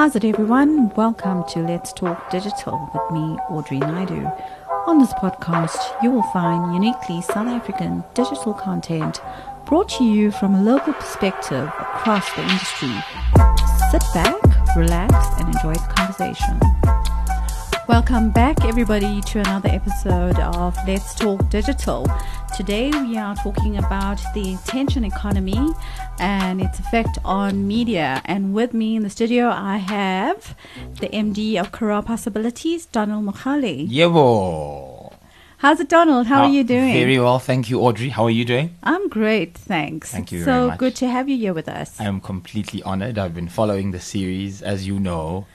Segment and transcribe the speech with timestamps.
[0.00, 0.88] How's it, everyone?
[0.94, 4.26] Welcome to Let's Talk Digital with me, Audrey Naidu.
[4.86, 9.20] On this podcast, you will find uniquely South African digital content
[9.66, 12.94] brought to you from a local perspective across the industry.
[13.90, 14.40] Sit back,
[14.74, 16.58] relax, and enjoy the conversation.
[17.90, 22.06] Welcome back, everybody, to another episode of Let's Talk Digital.
[22.56, 25.58] Today, we are talking about the attention economy
[26.20, 28.22] and its effect on media.
[28.26, 30.54] And with me in the studio, I have
[31.00, 33.90] the MD of Carat Possibilities, Donald Mokgale.
[33.90, 35.12] Yebo.
[35.58, 36.28] How's it, Donald?
[36.28, 36.92] How, ah, are you doing?
[36.92, 38.10] Very well, thank you, Audrey.
[38.10, 38.76] How are you doing?
[38.84, 40.12] I'm great, thanks.
[40.12, 40.78] Thank you So very much.
[40.78, 42.00] good to have you here with us.
[42.00, 43.18] I am completely honored.
[43.18, 45.46] I've been following the series, as you know,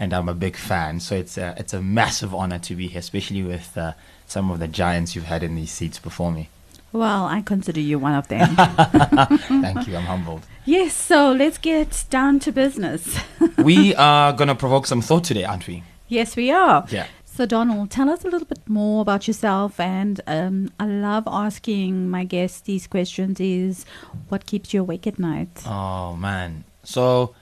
[0.00, 0.98] and I'm a big fan.
[0.98, 3.92] So it's a, it's a massive honor to be here, especially with uh,
[4.26, 6.48] some of the giants you've had in these seats before me.
[6.92, 8.56] Well, I consider you one of them.
[8.56, 9.96] Thank you.
[9.96, 10.42] I'm humbled.
[10.64, 13.16] yes, so let's get down to business.
[13.58, 15.84] We are going to provoke some thought today, aren't we?
[16.08, 16.84] yes, we are.
[16.90, 17.06] Yeah.
[17.24, 19.78] So, Donald, tell us a little bit more about yourself.
[19.78, 23.86] And um, I love asking my guests these questions is
[24.28, 25.62] what keeps you awake at night?
[25.66, 26.64] Oh, man.
[26.82, 27.34] So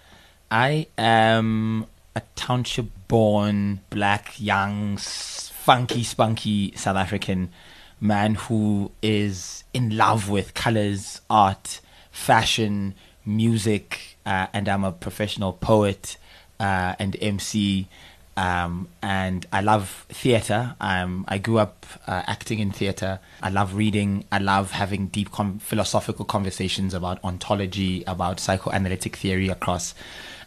[0.50, 1.86] I am
[2.18, 7.50] a township born, black, young, funky, spunky South African
[8.00, 11.80] man who is in love with colors, art,
[12.10, 16.16] fashion, music, uh, and I'm a professional poet
[16.58, 17.86] uh, and MC.
[18.36, 20.74] Um, and I love theater.
[20.80, 23.20] Um, I grew up uh, acting in theater.
[23.42, 24.24] I love reading.
[24.30, 29.94] I love having deep com- philosophical conversations about ontology, about psychoanalytic theory across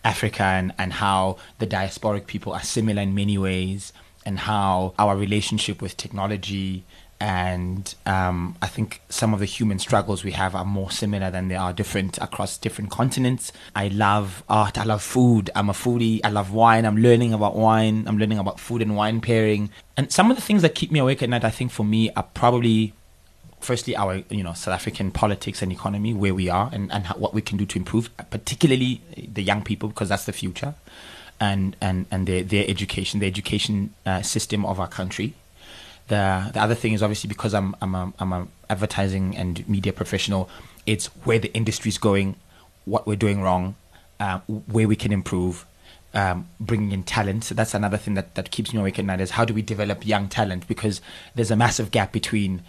[0.04, 3.94] Africa, and, and how the diasporic people are similar in many ways,
[4.26, 6.86] and how our relationship with technology
[7.22, 11.50] and um, I think some of the human struggles we have are more similar than
[11.50, 13.52] they are different across different continents.
[13.76, 14.80] I love art.
[14.80, 15.52] I love food.
[15.54, 16.20] I'm a foodie.
[16.24, 16.84] I love wine.
[16.84, 18.06] I'm learning about wine.
[18.08, 19.70] I'm learning about food and wine pairing.
[19.96, 22.10] And some of the things that keep me awake at night, I think, for me,
[22.16, 22.96] are probably
[23.61, 27.16] firstly our you know South African politics and economy, where we are, and and how,
[27.16, 30.76] what we can do to improve, particularly the young people, because that's the future,
[31.39, 35.33] and and and their their education, the education uh, system of our country.
[36.08, 39.93] The the other thing is obviously because I'm I'm a, I'm a advertising and media
[39.93, 40.49] professional,
[40.86, 42.36] it's where the industry is going,
[42.86, 43.76] what we're doing wrong,
[44.20, 45.66] uh, where we can improve,
[46.14, 47.43] um, bringing in talent.
[47.43, 49.61] So that's another thing that, that keeps me awake at night is how do we
[49.61, 50.67] develop young talent?
[50.67, 51.02] Because
[51.36, 52.64] there's a massive gap between,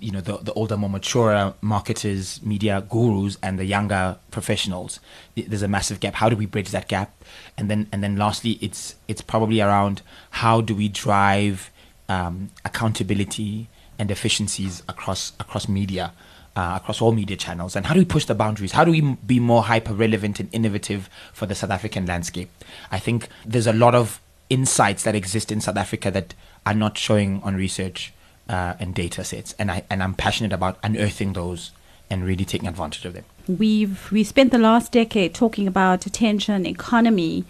[0.00, 5.00] you know, the, the older, more mature marketers, media gurus, and the younger professionals.
[5.34, 6.14] There's a massive gap.
[6.14, 7.24] How do we bridge that gap?
[7.56, 11.70] And then, and then lastly, it's it's probably around how do we drive
[12.08, 16.12] um, accountability and efficiencies across across media
[16.56, 19.00] uh, across all media channels and how do we push the boundaries how do we
[19.26, 22.48] be more hyper relevant and innovative for the south african landscape
[22.90, 26.34] i think there's a lot of insights that exist in south africa that
[26.64, 28.12] are not showing on research
[28.48, 31.70] uh, and data sets and i and i'm passionate about unearthing those
[32.10, 36.66] and really taking advantage of them We've we spent the last decade talking about attention
[36.66, 37.46] economy.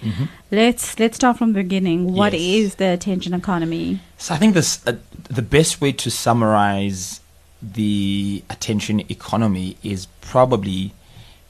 [0.52, 2.14] Let's let's start from the beginning.
[2.14, 2.42] What Yes.
[2.42, 3.98] is the attention economy?
[4.16, 4.92] So I think this uh,
[5.28, 7.18] the best way to summarize
[7.60, 10.92] the attention economy is probably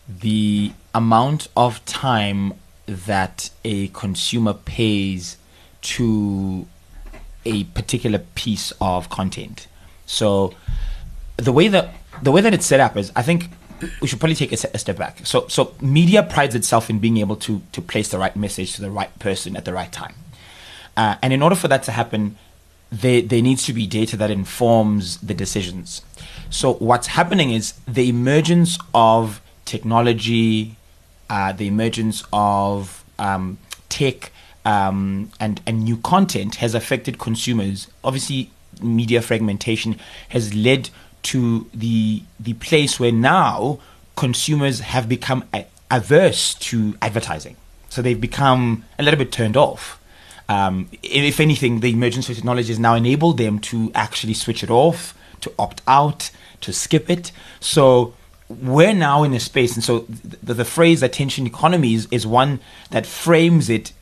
[0.08, 2.54] the amount of time
[2.86, 5.36] that a consumer pays
[5.82, 6.66] to
[7.48, 9.66] a particular piece of content.
[10.06, 10.54] So
[11.36, 13.48] the way that the way that it's set up is, I think
[14.00, 15.24] we should probably take a, a step back.
[15.24, 18.82] So, so media prides itself in being able to to place the right message to
[18.82, 20.14] the right person at the right time,
[20.96, 22.36] uh, and in order for that to happen,
[22.90, 26.02] there there needs to be data that informs the decisions.
[26.50, 30.76] So, what's happening is the emergence of technology,
[31.30, 34.32] uh, the emergence of um, tech
[34.68, 37.88] um, and and new content has affected consumers.
[38.04, 38.50] Obviously,
[38.82, 39.98] media fragmentation
[40.28, 40.90] has led
[41.22, 43.80] to the the place where now
[44.14, 47.56] consumers have become a- averse to advertising.
[47.88, 49.98] So they've become a little bit turned off.
[50.50, 54.70] Um, if anything, the emergence of technology has now enabled them to actually switch it
[54.70, 56.30] off, to opt out,
[56.60, 57.32] to skip it.
[57.60, 58.14] So
[58.50, 60.00] we're now in a space, and so
[60.42, 62.60] the, the phrase attention economy is, is one
[62.90, 63.92] that frames it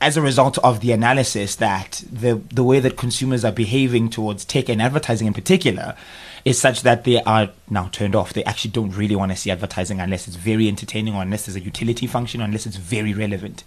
[0.00, 4.44] as a result of the analysis that the the way that consumers are behaving towards
[4.44, 5.96] tech and advertising in particular
[6.44, 8.32] is such that they are now turned off.
[8.32, 11.56] They actually don't really want to see advertising unless it's very entertaining or unless there's
[11.56, 13.64] a utility function or unless it's very relevant.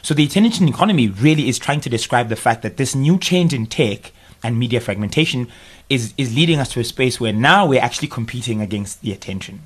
[0.00, 3.52] So the attention economy really is trying to describe the fact that this new change
[3.52, 4.12] in tech
[4.42, 5.48] and media fragmentation
[5.90, 9.62] is is leading us to a space where now we're actually competing against the attention.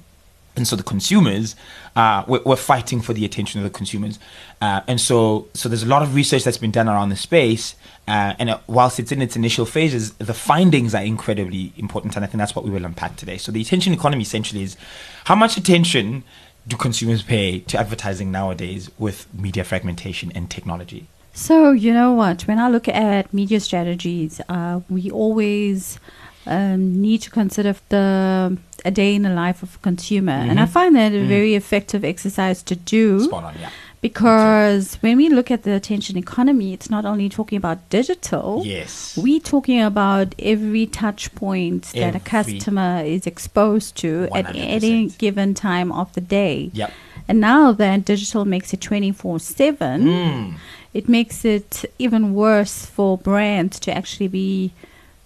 [0.56, 1.54] And so the consumers
[1.96, 4.18] uh, we're, we're, fighting for the attention of the consumers.
[4.60, 7.74] Uh, and so so there's a lot of research that's been done around the space
[8.08, 12.24] uh, and uh, whilst it's in its initial phases the findings are incredibly important and
[12.24, 13.38] i think that's what we will unpack today.
[13.38, 14.76] So the attention economy essentially is
[15.24, 16.24] how much attention
[16.68, 21.06] do consumers pay to advertising nowadays with media fragmentation and technology?
[21.32, 22.42] So you know what?
[22.42, 25.98] When i look at media strategies uh, we always
[26.46, 30.50] um, need to consider the a day in the life of a consumer, mm-hmm.
[30.50, 31.26] and I find that a mm.
[31.26, 33.20] very effective exercise to do.
[33.20, 33.70] Spot on, yeah.
[34.00, 38.62] Because when we look at the attention economy, it's not only talking about digital.
[38.64, 39.18] Yes.
[39.20, 44.36] We're talking about every touch point every that a customer is exposed to 100%.
[44.36, 46.70] at any given time of the day.
[46.74, 46.92] Yep.
[47.26, 50.54] And now that digital makes it 24 7, mm.
[50.94, 54.72] it makes it even worse for brands to actually be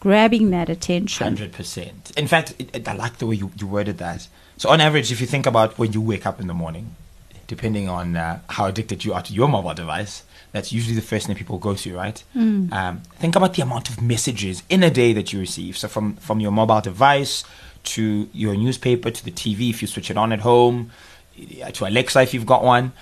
[0.01, 1.37] grabbing that attention.
[1.37, 2.17] 100%.
[2.17, 4.27] In fact, it, it, I like the way you, you worded that.
[4.57, 6.97] So, on average, if you think about when you wake up in the morning,
[7.47, 11.27] depending on uh, how addicted you are to your mobile device, that's usually the first
[11.27, 12.23] thing people go to, right?
[12.37, 12.73] Mm.
[12.73, 15.77] Um, think about the amount of messages in a day that you receive.
[15.77, 17.45] So, from, from your mobile device
[17.83, 20.91] to your newspaper to the TV if you switch it on at home,
[21.73, 22.93] to Alexa if you've got one.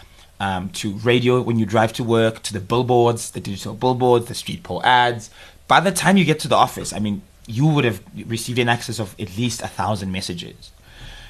[0.40, 4.36] Um, to radio when you drive to work, to the billboards, the digital billboards, the
[4.36, 5.30] street pole ads,
[5.68, 8.68] by the time you get to the office, I mean, you would have received an
[8.68, 10.72] excess of at least a thousand messages.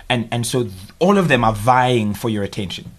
[0.08, 0.68] And, and so
[0.98, 2.92] all of them are vying for your attention.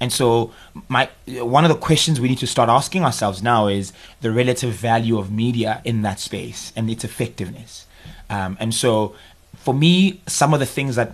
[0.00, 0.52] And so
[0.88, 4.72] my one of the questions we need to start asking ourselves now is the relative
[4.72, 7.86] value of media in that space and its effectiveness.
[8.28, 9.14] Um, and so
[9.56, 11.12] for me, some of the things that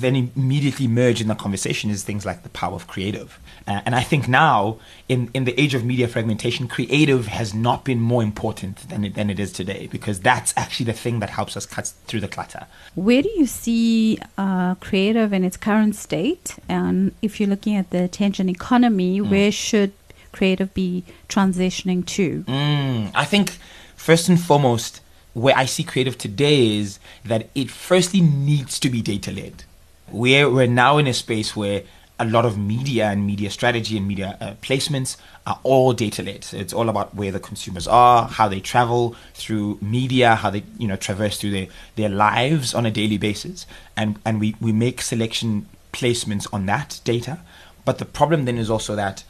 [0.00, 3.38] then immediately merge in the conversation is things like the power of creative.
[3.66, 7.84] Uh, and I think now, in, in the age of media fragmentation, creative has not
[7.84, 11.30] been more important than it, than it is today because that's actually the thing that
[11.30, 12.66] helps us cut through the clutter.
[12.94, 16.56] Where do you see uh, creative in its current state?
[16.68, 19.30] And if you're looking at the attention economy, mm.
[19.30, 19.92] where should
[20.32, 22.44] creative be transitioning to?
[22.44, 23.56] Mm, I think,
[23.96, 25.00] first and foremost,
[25.32, 29.64] where I see creative today is that it firstly needs to be data led.
[30.10, 31.82] We're, we're now in a space where
[32.20, 35.16] a lot of media and media strategy and media uh, placements
[35.46, 36.44] are all data led.
[36.44, 40.62] So it's all about where the consumers are, how they travel through media, how they
[40.78, 43.66] you know traverse through their, their lives on a daily basis,
[43.96, 47.38] and and we we make selection placements on that data.
[47.86, 49.24] But the problem then is also that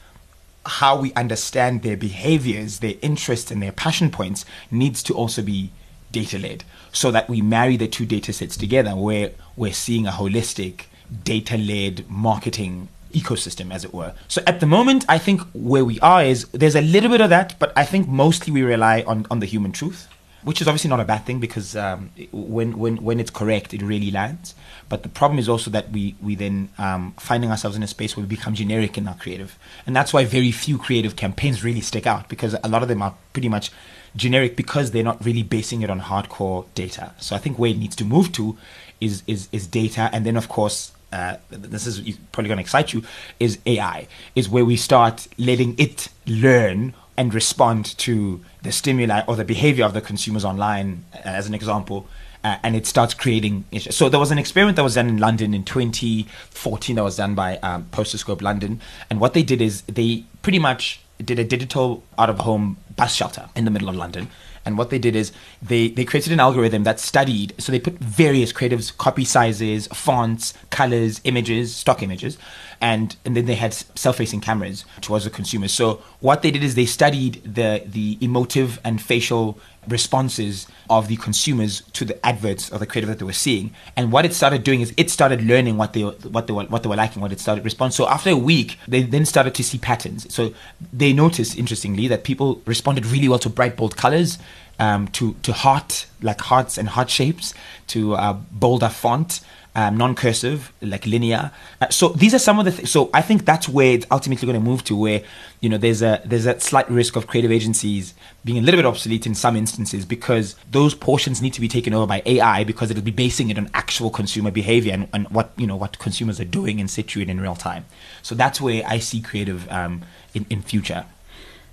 [0.66, 5.70] how we understand their behaviors, their interests, and their passion points needs to also be
[6.10, 9.30] data led, so that we marry the two data sets together, where
[9.60, 10.84] we're seeing a holistic
[11.22, 14.14] data led marketing ecosystem, as it were.
[14.26, 17.28] So at the moment, I think where we are is there's a little bit of
[17.28, 20.08] that, but I think mostly we rely on, on the human truth,
[20.44, 23.82] which is obviously not a bad thing because um, when, when, when it's correct, it
[23.82, 24.54] really lands.
[24.88, 28.16] But the problem is also that we, we then um, finding ourselves in a space
[28.16, 29.58] where we become generic in our creative.
[29.86, 33.02] And that's why very few creative campaigns really stick out because a lot of them
[33.02, 33.70] are pretty much
[34.16, 37.12] generic because they're not really basing it on hardcore data.
[37.18, 38.56] So I think where it needs to move to
[39.00, 40.10] is, is, is data.
[40.12, 42.00] And then, of course, uh, this is
[42.32, 43.02] probably going to excite you,
[43.38, 49.36] is AI, is where we start letting it learn and respond to the stimuli or
[49.36, 52.06] the behavior of the consumers online, uh, as an example.
[52.42, 53.64] Uh, and it starts creating.
[53.70, 53.94] issues.
[53.94, 57.34] So there was an experiment that was done in London in 2014 that was done
[57.34, 58.80] by um, Posterscope London,
[59.10, 63.14] and what they did is they pretty much did a digital out of home bus
[63.14, 64.28] shelter in the middle of London,
[64.64, 67.94] and what they did is they, they created an algorithm that studied, so they put
[67.98, 72.38] various creatives, copy sizes, fonts, colors, images, stock images,
[72.80, 75.72] and, and then they had self facing cameras towards the consumers.
[75.72, 79.58] So what they did is they studied the, the emotive and facial
[79.88, 83.72] responses of the consumers to the adverts or the creative that they were seeing.
[83.96, 86.82] And what it started doing is it started learning what they what they were what
[86.82, 87.94] they were liking, what it started respond.
[87.94, 90.32] So after a week, they then started to see patterns.
[90.32, 90.52] So
[90.92, 94.38] they noticed, interestingly, that people responded really well to bright bold colors.
[94.78, 97.52] Um, to to heart like hearts and heart shapes,
[97.88, 99.40] to uh, bolder font,
[99.74, 101.52] um, non-cursive, like linear.
[101.80, 102.72] Uh, so these are some of the.
[102.72, 105.22] Th- so I think that's where it's ultimately going to move to, where
[105.60, 108.86] you know there's a there's a slight risk of creative agencies being a little bit
[108.86, 112.90] obsolete in some instances because those portions need to be taken over by AI because
[112.90, 116.40] it'll be basing it on actual consumer behavior and, and what you know what consumers
[116.40, 117.84] are doing in situ in real time.
[118.22, 120.02] So that's where I see creative um,
[120.34, 121.06] in in future.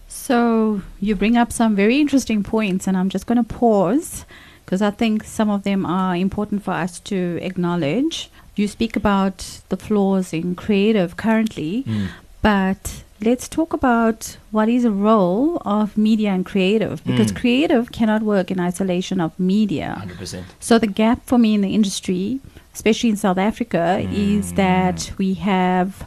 [0.07, 4.25] So you bring up some very interesting points, and I'm just going to pause
[4.67, 8.29] because I think some of them are important for us to acknowledge.
[8.55, 12.09] You speak about the flaws in creative currently, mm.
[12.41, 17.37] but let's talk about what is the role of media and creative because mm.
[17.37, 20.03] creative cannot work in isolation of media.
[20.05, 20.43] 100%.
[20.59, 22.41] So the gap for me in the industry
[22.77, 24.55] especially in South Africa, is Mm.
[24.55, 26.05] that we have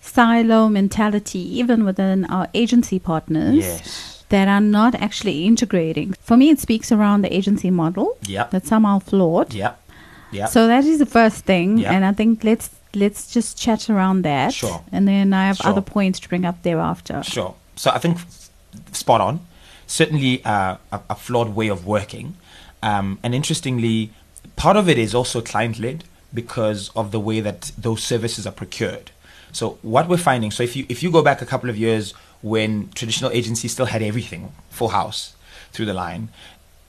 [0.00, 4.13] silo mentality, even within our agency partners, Yes.
[4.30, 6.14] That are not actually integrating.
[6.20, 8.50] For me, it speaks around the agency model Yep.
[8.50, 9.52] that's somehow flawed.
[9.54, 9.80] Yep.
[10.32, 10.48] Yep.
[10.50, 11.92] So that is the first thing, Yeah.
[11.92, 14.80] and I think let's let's just chat around that, Sure.
[14.92, 15.70] and then I have Sure.
[15.70, 17.22] other points to bring up thereafter.
[17.24, 17.54] Sure.
[17.76, 18.18] So I think
[18.92, 19.40] spot on.
[19.86, 22.34] Certainly uh, a, a flawed way of working.
[22.82, 24.10] Um, and interestingly,
[24.56, 28.52] part of it is also client led because of the way that those services are
[28.52, 29.10] procured.
[29.52, 32.14] So what we're finding, so if you if you go back a couple of years
[32.44, 35.34] when traditional agencies still had everything full house
[35.72, 36.28] through the line,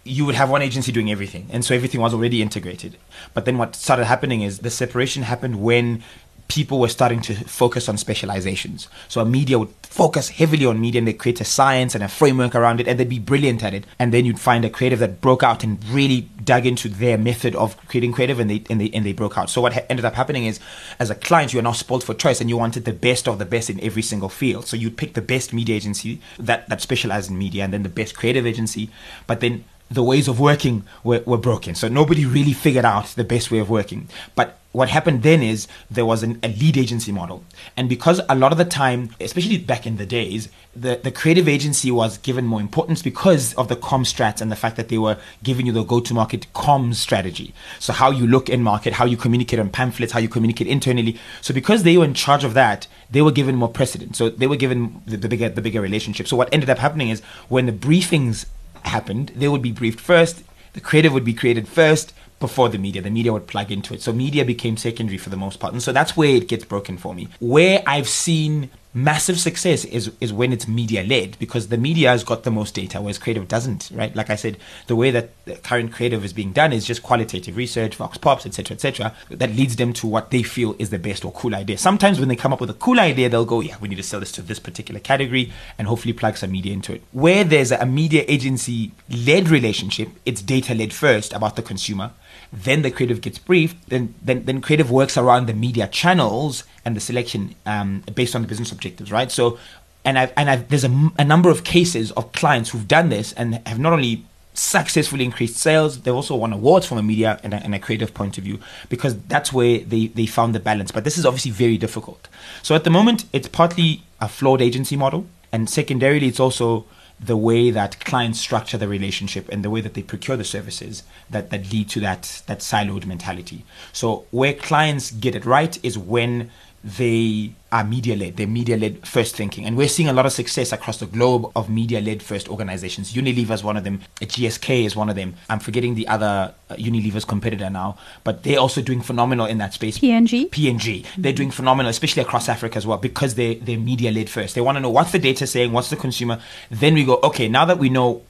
[0.03, 2.97] you would have one agency doing everything, and so everything was already integrated.
[3.33, 6.03] But then what started happening is the separation happened when
[6.47, 8.87] people were starting to focus on specializations.
[9.07, 12.07] So a media would focus heavily on media and they create a science and a
[12.07, 13.85] framework around it and they'd be brilliant at it.
[13.97, 17.55] And then you'd find a creative that broke out and really dug into their method
[17.55, 19.49] of creating creative and they and they and they broke out.
[19.49, 20.59] So what ha- ended up happening is
[20.99, 23.39] as a client you are now spoiled for choice and you wanted the best of
[23.39, 24.67] the best in every single field.
[24.67, 27.89] So you'd pick the best media agency that, that specialized in media and then the
[27.89, 28.89] best creative agency.
[29.27, 31.75] But then the ways of working were, were broken.
[31.75, 34.09] So nobody really figured out the best way of working.
[34.35, 37.43] But what happened then is there was an, a lead agency model.
[37.77, 41.47] And because a lot of the time, especially back in the days, the, the creative
[41.47, 44.97] agency was given more importance because of the com strats and the fact that they
[44.97, 47.53] were giving you the go to market comms strategy.
[47.79, 51.17] So how you look in market, how you communicate on pamphlets, how you communicate internally.
[51.41, 54.17] So because they were in charge of that, they were given more precedence.
[54.17, 56.27] So they were given the, the bigger the bigger relationship.
[56.27, 58.45] So what ended up happening is when the briefings
[58.83, 60.43] happened, they would be briefed first.
[60.73, 62.13] The creative would be created first
[62.47, 63.01] before the media.
[63.01, 64.01] The media would plug into it.
[64.01, 65.73] So media became secondary for the most part.
[65.73, 67.27] And so that's where it gets broken for me.
[67.39, 72.23] Where I've seen massive success is is when it's media led because the media has
[72.23, 75.55] got the most data whereas creative doesn't right like i said the way that the
[75.57, 79.75] current creative is being done is just qualitative research vox pops etc etc that leads
[79.75, 82.53] them to what they feel is the best or cool idea sometimes when they come
[82.53, 84.59] up with a cool idea they'll go yeah we need to sell this to this
[84.59, 89.49] particular category and hopefully plug some media into it where there's a media agency led
[89.49, 92.11] relationship it's data led first about the consumer
[92.51, 93.89] then the creative gets briefed.
[93.89, 98.41] Then then, then creative works around the media channels and the selection um, based on
[98.41, 99.31] the business objectives right?
[99.31, 99.57] So
[100.03, 103.55] and I've, and I've, there's a number of cases of clients who've done this and
[103.67, 104.23] have not only
[104.53, 108.13] successfully increased sales they've also won awards from a media and a, and a creative
[108.13, 110.91] point of view because that's where they, they found the balance.
[110.91, 112.29] But this is obviously very difficult.
[112.61, 115.25] So at the moment it's partly a flawed agency model.
[115.51, 116.85] And secondarily it's also
[117.19, 121.03] the way that clients structure the relationship and the way that they procure the services
[121.29, 123.65] that, that lead to that that siloed mentality.
[123.93, 126.51] So where clients get it right is when
[126.85, 128.37] they are media led.
[128.37, 129.65] They're media led first thinking.
[129.65, 133.13] And we're seeing a lot of success across the globe of media led first organizations.
[133.13, 134.01] Unilever is one of them.
[134.21, 135.33] GSK is one of them.
[135.49, 139.73] I'm forgetting the other uh, Unilever's competitor now, but they're also doing phenomenal in that
[139.73, 139.97] space.
[139.97, 140.51] PNG.
[140.51, 141.05] PNG.
[141.17, 144.53] They're doing phenomenal, especially across Africa as well, because they, they're media led first.
[144.53, 146.39] They want to know what's the data saying, what's the consumer.
[146.69, 148.21] Then we go, okay, now that we know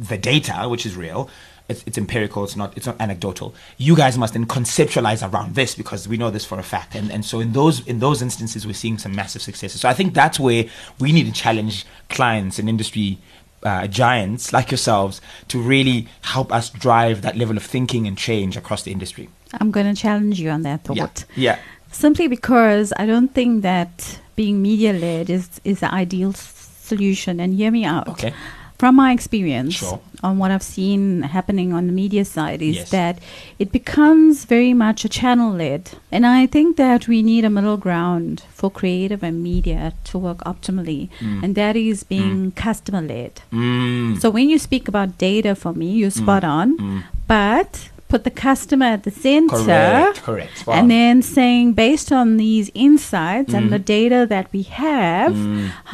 [0.00, 1.28] the data, which is real,
[1.68, 3.54] it's, it's empirical, it's not, it's not anecdotal.
[3.78, 6.94] You guys must then conceptualize around this because we know this for a fact.
[6.94, 9.80] And, and so in those, in those instances, we're seeing some massive successes.
[9.80, 10.64] So I think that's where
[10.98, 13.18] we need to challenge clients and industry
[13.62, 18.56] uh, giants like yourselves to really help us drive that level of thinking and change
[18.56, 19.28] across the industry.
[19.60, 21.24] I'm going to challenge you on that thought.
[21.36, 21.56] Yeah.
[21.56, 21.58] yeah.
[21.92, 27.38] Simply because I don't think that being media led is, is the ideal solution.
[27.38, 28.08] And hear me out.
[28.08, 28.32] Okay.
[28.80, 30.00] From my experience Sure.
[30.22, 32.90] on what I've seen happening on the media side is Yes.
[32.96, 33.14] that
[33.58, 35.82] it becomes very much a channel led.
[36.10, 40.40] And I think that we need a middle ground for creative and media to work
[40.52, 41.02] optimally.
[41.42, 43.32] And that is being customer led.
[43.52, 44.18] Mm.
[44.22, 47.02] So when you speak about data for me, you're spot on, mm.
[47.36, 49.56] but put the customer at the center.
[49.56, 50.22] Correct.
[50.28, 50.56] Correct.
[50.68, 50.72] On.
[50.78, 53.84] And then saying, based on these insights and the Mm.
[53.98, 55.34] data that we have,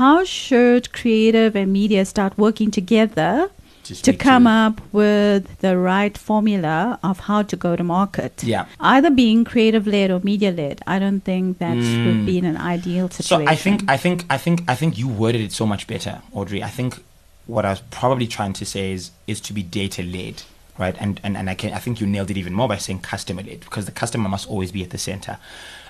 [0.03, 3.33] how should creative and media start working together
[4.07, 8.33] to come up with the right formula of how to go to market?
[8.43, 8.65] Yeah.
[8.81, 10.77] Either being creative led or media led.
[10.95, 12.07] I don't think that Mm.
[12.07, 13.47] would be in an ideal situation.
[13.47, 13.53] So.
[13.55, 16.61] I think I think I think I think you worded it so much better, Audrey.
[16.71, 16.91] I think
[17.55, 20.37] what I was probably trying to say is is to be data led,
[20.79, 20.97] right?
[20.99, 23.43] And and, and I can I think you nailed it even more by saying customer
[23.43, 25.39] led because the customer must always be at the center.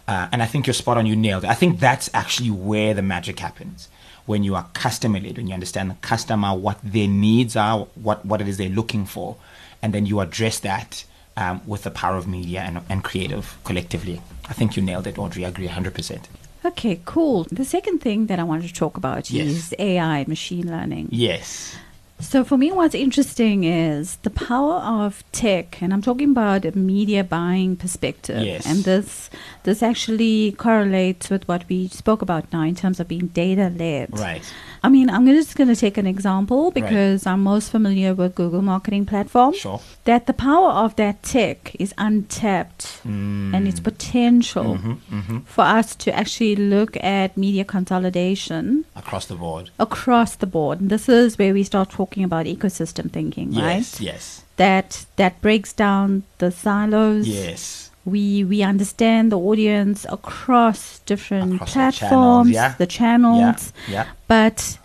[0.09, 1.07] Uh, and I think you're spot on.
[1.07, 1.51] You nailed it.
[1.51, 3.89] I think that's actually where the magic happens
[4.27, 8.25] when you are customer led, when you understand the customer, what their needs are, what
[8.25, 9.37] what it is they're looking for,
[9.83, 11.05] and then you address that
[11.37, 14.21] um, with the power of media and, and creative collectively.
[14.49, 15.45] I think you nailed it, Audrey.
[15.45, 16.25] I agree 100%.
[16.65, 17.45] Okay, cool.
[17.51, 19.47] The second thing that I wanted to talk about Yes.
[19.47, 21.09] is AI, machine learning.
[21.13, 21.77] Yes.
[22.19, 26.73] So for me, what's interesting is the power of tech, and I'm talking about a
[26.77, 28.43] media buying perspective.
[28.43, 28.65] Yes.
[28.67, 29.29] And this
[29.65, 34.19] this actually correlates with what we spoke about now in terms of being data led.
[34.19, 34.43] Right.
[34.83, 38.63] I mean, I'm just going to take an example because I'm most familiar with Google
[38.63, 39.53] Marketing Platform.
[39.53, 39.81] Sure.
[40.05, 43.55] That the power of that tech is untapped Mm.
[43.55, 45.45] and its potential Mhm, mhm.
[45.45, 49.71] for us to actually look at media consolidation Across the board.
[49.79, 50.81] across the board.
[50.81, 53.63] And this is where we start talking about ecosystem thinking, Yes.
[53.63, 54.01] right?
[54.01, 54.45] Yes.
[54.57, 57.27] That that breaks down the silos.
[57.29, 57.91] Yes.
[58.05, 62.75] We we understand the audience across different Across the channels, platforms, yeah.
[62.79, 63.73] the channels.
[63.89, 63.93] Yeah.
[63.93, 64.07] Yeah.
[64.29, 64.79] But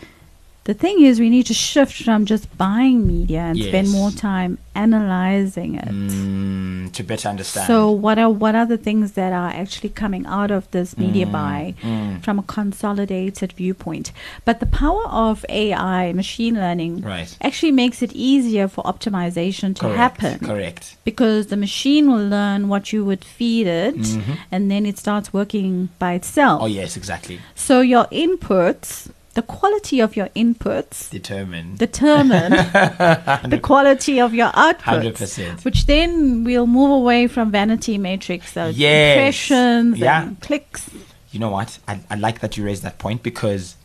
[0.71, 4.57] the thing is, we need to shift from just buying media and spend more time
[4.73, 5.89] analyzing it.
[5.89, 7.67] Mm, to better understand.
[7.67, 11.25] So, what are what are the things that are actually coming out of this media
[11.25, 12.23] Mm, buy mm.
[12.23, 14.07] from a consolidated viewpoint?
[14.45, 17.29] But the power of AI, machine learning, Right.
[17.41, 19.97] actually makes it easier for optimization to Correct.
[20.21, 20.95] happen Correct.
[21.03, 24.37] because the machine will learn what you would feed it, Mhm.
[24.53, 26.57] and then it starts working by itself.
[26.63, 27.39] Oh yes, exactly.
[27.55, 31.77] So your inputs, the quality of your inputs Determined.
[31.77, 32.51] determine
[33.49, 34.81] the quality of your outputs.
[34.81, 35.63] Hundred percent.
[35.63, 39.15] Which then we'll move away from vanity metrics, those Yes.
[39.17, 40.23] impressions Yeah.
[40.23, 40.89] and clicks.
[41.31, 41.79] You know what?
[41.87, 43.75] I, I like that you raised that point because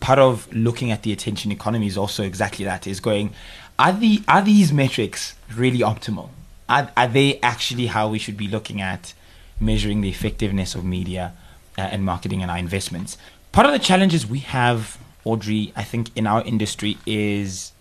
[0.00, 3.30] part of looking at the attention economy is also exactly that is going
[3.78, 6.30] are the are these metrics really optimal?
[6.68, 9.14] Are, are they actually how we should be looking at
[9.60, 11.32] measuring the effectiveness of media
[11.78, 13.16] uh, and marketing and our investments?
[13.56, 17.72] Part of the challenges we have, Audrey, I think in our industry is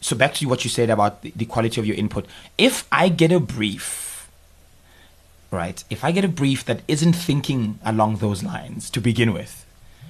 [0.00, 2.24] so back to what you said about the, quality of your input.
[2.56, 4.30] If I get a brief
[5.50, 5.84] right?
[5.90, 9.66] If I get a brief that isn't thinking along those lines to begin with,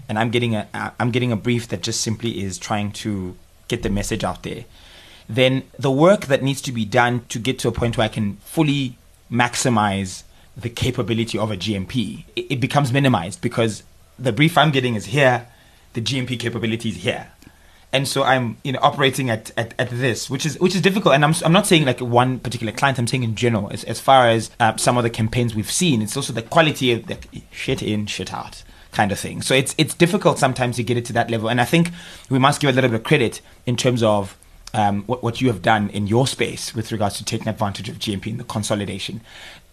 [0.08, 3.36] and I'm getting a a- I'm getting a brief that just simply is trying to
[3.66, 4.64] get the message out there,
[5.28, 8.14] then the work that needs to be done to get to a point where I
[8.18, 8.96] can fully
[9.28, 10.22] maximize
[10.56, 13.82] the capability of a GMP, it, it becomes minimized because
[14.18, 15.46] the brief I'm getting is here,
[15.92, 17.28] the GMP capability is here
[17.94, 21.14] and so I'm you know operating at, at, at this, which is which is difficult.
[21.14, 22.98] And I'm I'm not saying like one particular client.
[22.98, 26.02] I'm saying in general, as as far as uh, some of the campaigns we've seen,
[26.02, 27.16] it's also the quality of the
[27.52, 29.42] shit in, shit out kind of thing.
[29.42, 31.48] So it's it's difficult sometimes to get it to that level.
[31.48, 31.90] And I think
[32.28, 34.36] we must give a little bit of credit in terms of.
[34.76, 38.00] Um, what, what you have done in your space with regards to taking advantage of
[38.00, 39.20] GMP and the consolidation.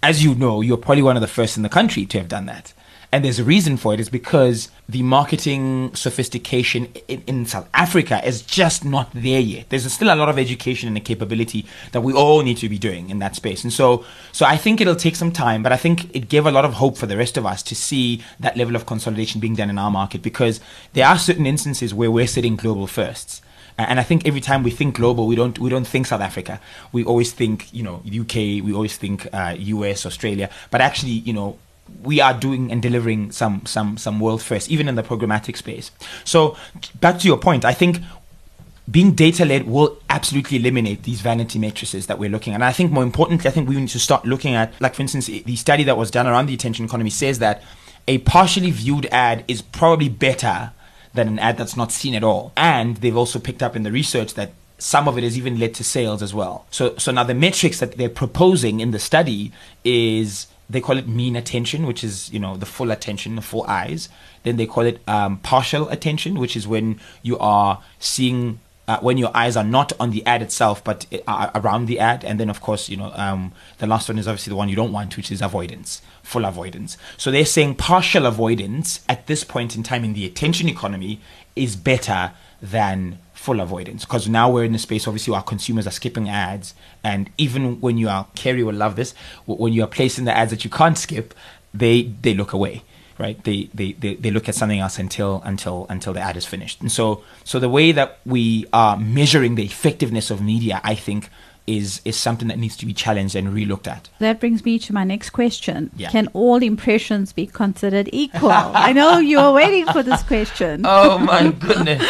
[0.03, 2.45] As you know, you're probably one of the first in the country to have done
[2.45, 2.71] that.
[3.13, 8.25] And there's a reason for it is because the marketing sophistication in, in South Africa
[8.25, 9.69] is just not there yet.
[9.69, 12.77] There's still a lot of education and the capability that we all need to be
[12.77, 13.63] doing in that space.
[13.63, 16.51] And so, so I think it'll take some time, but I think it gave a
[16.51, 19.55] lot of hope for the rest of us to see that level of consolidation being
[19.55, 20.61] done in our market because
[20.93, 23.41] there are certain instances where we're sitting global firsts.
[23.77, 26.59] And I think every time we think global, we don't we don't think South Africa.
[26.91, 28.35] We always think you know UK.
[28.63, 30.49] We always think uh, US, Australia.
[30.69, 31.57] But actually, you know,
[32.03, 35.91] we are doing and delivering some some some world first, even in the programmatic space.
[36.23, 36.57] So
[36.99, 37.99] back to your point, I think
[38.89, 42.55] being data led will absolutely eliminate these vanity matrices that we're looking at.
[42.55, 45.01] And I think more importantly, I think we need to start looking at, like for
[45.01, 47.63] instance, the study that was done around the attention economy says that
[48.07, 50.71] a partially viewed ad is probably better
[51.13, 52.51] than an ad that's not seen at all.
[52.57, 55.75] And they've also picked up in the research that some of it has even led
[55.75, 56.65] to sales as well.
[56.71, 59.51] So, so now the metrics that they're proposing in the study
[59.83, 63.63] is they call it mean attention, which is you know the full attention, the full
[63.67, 64.09] eyes.
[64.43, 69.17] Then they call it um, partial attention, which is when you are seeing uh, when
[69.17, 72.25] your eyes are not on the ad itself, but uh, around the ad.
[72.25, 74.75] And then, of course, you know, um, the last one is obviously the one you
[74.75, 76.97] don't want, which is avoidance, full avoidance.
[77.17, 81.21] So they're saying partial avoidance at this point in time in the attention economy
[81.55, 82.31] is better
[82.61, 86.75] than full avoidance because now we're in a space obviously our consumers are skipping ads
[87.03, 89.15] and even when you are Kerry will love this
[89.47, 91.33] when you are placing the ads that you can't skip
[91.73, 92.83] they they look away
[93.17, 96.45] right they, they they they look at something else until until until the ad is
[96.45, 100.93] finished and so so the way that we are measuring the effectiveness of media i
[100.93, 101.27] think
[101.67, 104.93] is is something that needs to be challenged and relooked at That brings me to
[104.93, 105.91] my next question.
[105.95, 106.09] Yeah.
[106.09, 108.51] Can all impressions be considered equal?
[108.51, 110.85] I know you were waiting for this question.
[111.01, 112.03] Oh my goodness.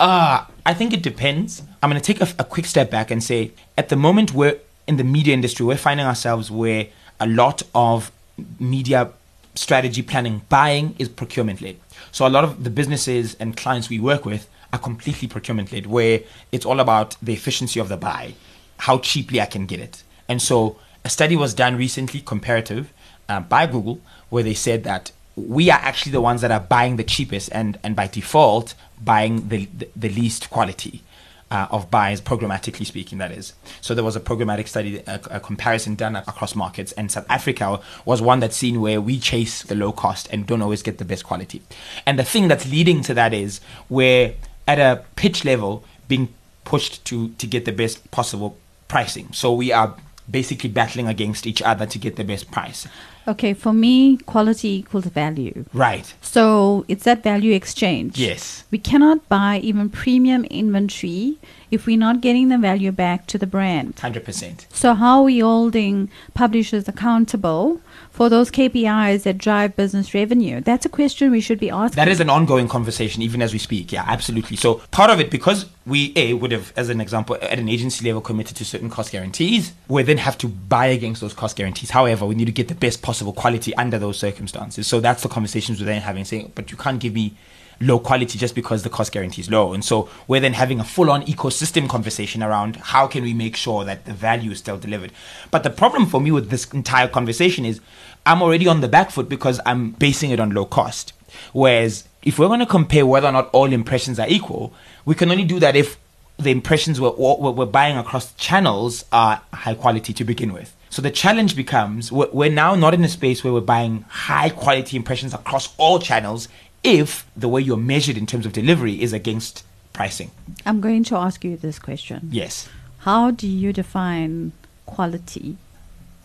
[0.00, 1.62] Uh, I think it depends.
[1.82, 4.58] I'm going to take a, a quick step back and say at the moment we're
[4.86, 6.86] in the media industry, we're finding ourselves where
[7.20, 8.10] a lot of
[8.58, 9.12] media
[9.54, 11.76] strategy planning buying is procurement led.
[12.12, 15.86] So a lot of the businesses and clients we work with are completely procurement led,
[15.86, 18.32] where it's all about the efficiency of the buy,
[18.78, 20.02] how cheaply I can get it.
[20.28, 22.90] And so a study was done recently, comparative,
[23.28, 25.12] uh, by Google, where they said that
[25.48, 29.48] we are actually the ones that are buying the cheapest and, and by default buying
[29.48, 31.02] the, the, the least quality.
[31.50, 33.54] uh, of buys, programmatically speaking, that is.
[33.80, 37.80] So there was a programmatic study, a, a, comparison done across markets, and South Africa
[38.04, 41.04] was one that's seen where we chase the low cost and don't always get the
[41.04, 41.62] best quality.
[42.06, 44.34] And the thing that's leading to that is we're
[44.68, 46.32] at a pitch level being
[46.64, 49.32] pushed to to get the best possible pricing.
[49.32, 49.96] So we are
[50.30, 52.86] basically battling against each other to get the best price.
[53.30, 55.64] Okay, for me, quality equals value.
[55.72, 56.12] Right.
[56.20, 58.18] So it's that value exchange.
[58.18, 58.64] Yes.
[58.72, 61.38] We cannot buy even premium inventory
[61.70, 63.96] if we're not getting the value back to the brand.
[63.96, 64.66] 100%.
[64.72, 70.60] So, how are we holding publishers accountable for those KPIs that drive business revenue?
[70.60, 71.96] That's a question we should be asking.
[71.96, 73.92] That is an ongoing conversation, even as we speak.
[73.92, 74.56] Yeah, absolutely.
[74.56, 78.04] So, part of it, because we, A, would have, as an example, at an agency
[78.04, 81.90] level committed to certain cost guarantees, we then have to buy against those cost guarantees.
[81.90, 84.86] However, we need to get the best possible quality under those circumstances.
[84.86, 87.34] So, that's the conversations we're then having, saying, but you can't give me
[87.80, 89.72] low quality just because the cost guarantee is low.
[89.72, 93.56] And so we're then having a full on ecosystem conversation around how can we make
[93.56, 95.12] sure that the value is still delivered.
[95.50, 97.80] But the problem for me with this entire conversation is
[98.26, 101.14] I'm already on the back foot because I'm basing it on low cost.
[101.52, 104.74] Whereas if we're going to compare whether or not all impressions are equal,
[105.06, 105.98] we can only do that if
[106.38, 110.74] the impressions we're, we're buying across channels are high quality to begin with.
[110.90, 114.96] So the challenge becomes we're now not in a space where we're buying high quality
[114.96, 116.48] impressions across all channels
[116.82, 120.32] if the way you're measured in terms of delivery is against pricing.
[120.66, 122.28] I'm going to ask you this question.
[122.32, 122.68] Yes.
[122.98, 124.52] How do you define
[124.86, 125.56] quality?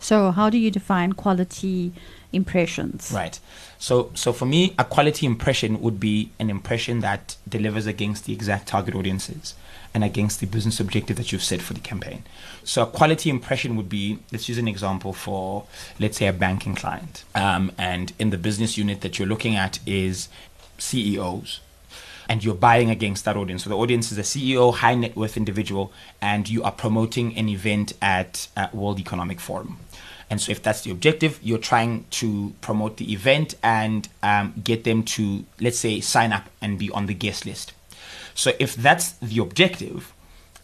[0.00, 1.92] So, how do you define quality
[2.36, 3.10] impressions?
[3.12, 3.40] Right.
[3.78, 8.32] So, so for me, a quality impression would be an impression that delivers against the
[8.32, 9.54] exact target audiences
[9.92, 12.22] and against the business objective that you've set for the campaign.
[12.64, 15.64] So, a quality impression would be let's use an example for,
[15.98, 17.24] let's say, a banking client.
[17.34, 20.28] Um, and in the business unit that you're looking at is
[20.78, 21.60] CEOs.
[22.28, 23.62] And you're buying against that audience.
[23.62, 27.48] So the audience is a CEO, high net worth individual, and you are promoting an
[27.48, 29.78] event at, at World Economic Forum.
[30.28, 34.84] And so, if that's the objective, you're trying to promote the event and um, get
[34.84, 37.72] them to, let's say, sign up and be on the guest list.
[38.34, 40.12] So, if that's the objective,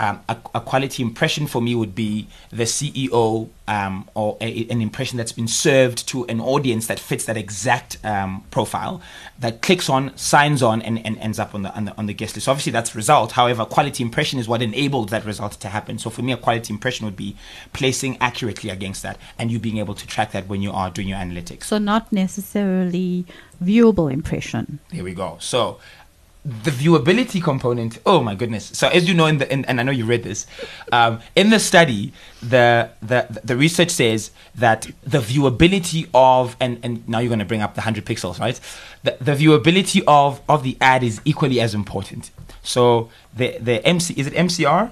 [0.02, 4.82] um, a, a, quality impression for me would be the CEO um, or a, an
[4.82, 9.00] impression that's been served to an audience that fits that exact um, profile
[9.38, 12.14] that clicks on, signs on, and, and ends up on the, on the, on the
[12.14, 12.46] guest list.
[12.46, 13.32] So obviously, that's result.
[13.32, 15.98] However, quality impression is what enabled that result to happen.
[15.98, 17.36] So for me, a quality impression would be
[17.72, 21.06] placing accurately against that, and you being able to track that when you are doing
[21.06, 21.64] your analytics.
[21.64, 23.24] So not necessarily
[23.62, 24.80] viewable impression.
[24.90, 25.36] Here we go.
[25.38, 25.78] So
[26.44, 28.64] the viewability component oh my goodness.
[28.66, 30.46] So as you know in the in, and i know you read this
[30.90, 37.08] um, in the study the, the the research says that the viewability of and and
[37.08, 38.60] now you're going to bring up the 100 pixels right?
[39.04, 42.32] The, the viewability of of the ad is equally as important.
[42.62, 44.90] So the the mc is it mcr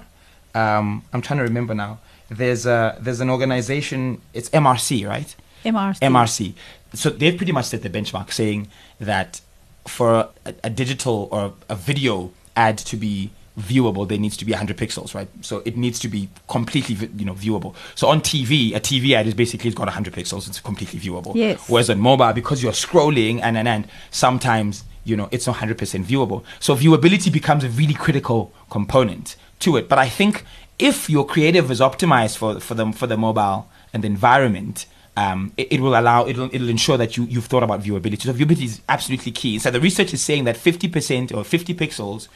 [0.55, 1.99] um, i'm trying to remember now.
[2.29, 5.35] There's a there's an organization it's mrc right?
[5.65, 6.53] Mrc mrc
[6.93, 9.41] so they've pretty much set the benchmark saying that
[9.87, 14.51] for a, a, digital or a video ad to be viewable there needs to be
[14.51, 15.27] 100 pixels right?
[15.41, 17.75] So it needs to be completely you know viewable.
[17.95, 21.35] So on tv a tv ad is basically it's got 100 pixels it's completely viewable.
[21.35, 21.69] Yes.
[21.69, 25.75] Whereas on mobile because you're scrolling and and and sometimes you know it's not 100%
[26.05, 26.43] viewable.
[26.59, 29.87] So viewability becomes a really critical component to it.
[29.87, 30.43] But i think
[30.79, 34.85] if your creative is optimized for for the for the mobile and the environment
[35.17, 38.21] um, it, it, will allow it'll, it'll ensure that you you've thought about viewability.
[38.21, 39.59] So viewability is absolutely key.
[39.59, 42.27] So the research is saying that 50% or 50 pixels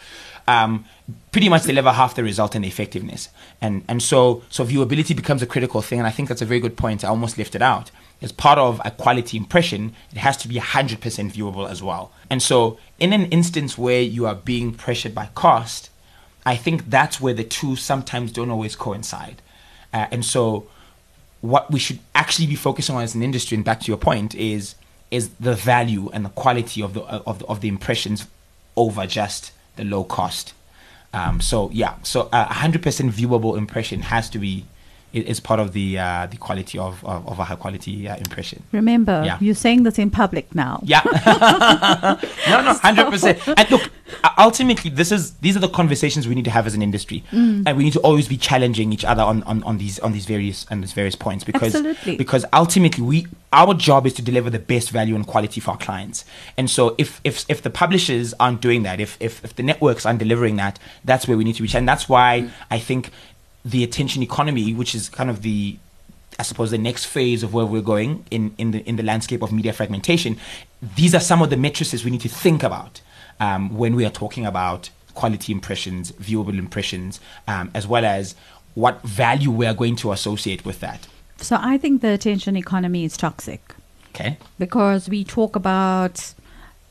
[0.48, 0.86] um,
[1.32, 3.30] pretty much deliver half the result in effectiveness.
[3.62, 6.00] And and so so viewability becomes a critical thing.
[6.00, 7.06] And I think that's a very good point.
[7.06, 7.92] I almost left it out.
[8.22, 11.00] As part of a quality impression, it has to be 100%
[11.34, 12.12] viewable as well.
[12.30, 15.90] And so in an instance where you are being pressured by cost,
[16.46, 19.42] I think that's where the two sometimes don't always coincide.
[19.94, 20.68] Uh, and so
[21.46, 24.36] what we should actually be focusing on as an industry, and back to your point,
[24.36, 24.76] is
[25.12, 28.28] is the value and the quality of the of the, of the impressions
[28.76, 30.54] over just the low cost.
[31.14, 34.66] Um, so yeah, so a hundred percent viewable impression has to be
[35.16, 38.64] is part of the uh, the quality of, of, of a high quality uh, impression.
[38.72, 39.38] Remember, yeah.
[39.40, 40.82] you're saying this in public now.
[40.84, 41.02] Yeah,
[42.50, 43.40] no, no, hundred percent.
[43.48, 43.90] And look,
[44.38, 47.64] ultimately, this is these are the conversations we need to have as an industry, mm.
[47.66, 50.26] and we need to always be challenging each other on, on, on these on these
[50.26, 52.18] various on these various points because Absolutely.
[52.18, 55.78] because ultimately we our job is to deliver the best value and quality for our
[55.78, 56.26] clients.
[56.58, 60.06] And so if if if the publishers aren't doing that, if if, if the networks
[60.06, 61.76] aren't delivering that, that's where we need to reach.
[61.76, 62.52] And that's why mm.
[62.70, 63.12] I think
[63.66, 65.78] the attention economy, which is kind of the
[66.38, 69.42] I suppose the next phase of where we're going in, in the in the landscape
[69.42, 70.38] of media fragmentation,
[70.96, 73.02] these are some of the matrices we need to think about
[73.40, 78.36] um, when we are talking about quality impressions, viewable impressions, um, as well as
[78.74, 81.08] what value we are going to associate with that.
[81.38, 83.74] So I think the attention economy is toxic
[84.10, 84.38] Okay.
[84.60, 86.34] because we talk about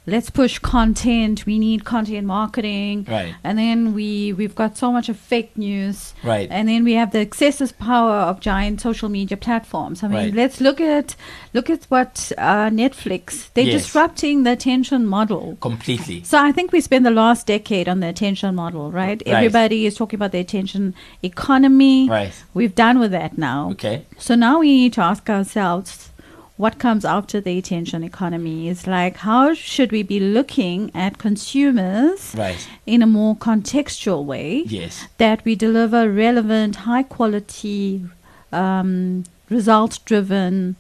[0.07, 3.35] let's push content we need content marketing Right.
[3.43, 6.49] and then we we've got so much of fake news Right.
[6.51, 10.35] and then we have the excessive power of giant social media platforms i mean Right.
[10.35, 11.17] let's look at
[11.55, 13.83] look at what uh, netflix they're Yes.
[13.83, 16.23] disrupting the attention model Completely.
[16.25, 19.23] so I think we spent the last decade on the attention model, right?
[19.27, 19.35] Right.
[19.35, 22.09] Everybody is talking about the attention economy.
[22.09, 22.33] Right.
[22.55, 23.71] We've done with that now.
[23.73, 24.05] Okay.
[24.19, 26.11] So now we need to ask ourselves
[26.57, 32.33] what comes after the attention economy is like how should we be looking at consumers
[32.37, 32.69] Right.
[32.87, 35.07] in a more contextual way Yes.
[35.19, 38.05] that we deliver relevant high quality
[38.53, 40.77] um, result driven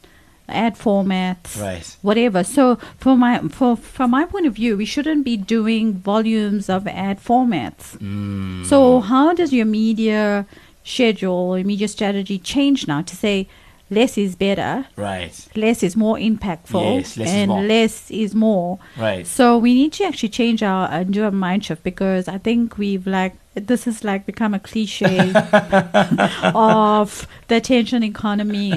[0.48, 1.96] ad formats Right.
[2.02, 6.68] whatever so for my for from my point of view we shouldn't be doing volumes
[6.68, 8.64] of ad formats Mm.
[8.66, 10.46] so how does your media
[10.84, 13.48] schedule or media strategy change now to say
[13.94, 15.32] less is better Right.
[15.54, 17.62] less is more impactful Yes, less is and more.
[17.62, 19.26] less is more Right.
[19.26, 22.76] so we need to actually change our and do a mind shift because i think
[22.78, 25.16] we've like this has like become a cliche
[26.54, 28.72] of the attention economy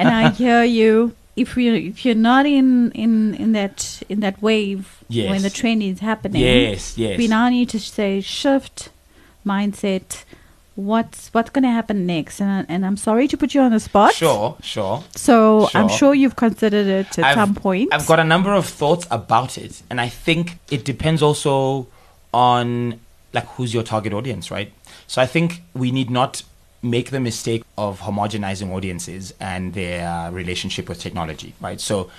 [0.00, 4.40] and i hear you if we if you're not in in in that in that
[4.42, 5.30] wave Yes.
[5.30, 6.96] when the trend is happening Yes.
[6.96, 7.18] Yes.
[7.18, 8.90] we now need to say shift
[9.44, 10.24] mindset
[10.80, 13.80] what's what's going to happen next and, and i'm sorry to put you on the
[13.80, 14.56] spot Sure.
[14.62, 15.02] Sure.
[15.14, 15.98] so i'm Sure.
[15.98, 19.58] sure you've considered it at I've- some point I've got a number of thoughts about
[19.58, 21.86] it, and I think it depends also
[22.32, 23.00] on
[23.32, 24.72] like who's your target audience, right?
[25.06, 26.42] So I think we need not
[26.82, 31.80] make the mistake of homogenizing audiences and their relationship with technology, right?
[31.80, 32.10] So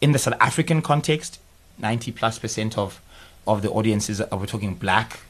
[0.00, 1.38] in the South African context,
[1.78, 3.00] 90 plus percent of
[3.46, 5.20] of the audiences are we're talking black,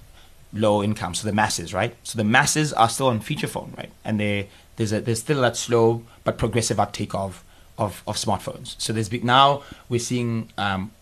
[0.52, 1.94] low income, so the masses, right?
[2.02, 3.90] So the masses are still on feature phone, right?
[4.04, 7.44] And they there's a there's still that slow but progressive uptake of
[7.78, 8.74] of, of smartphones.
[8.78, 10.92] So there's big now we're seeing um,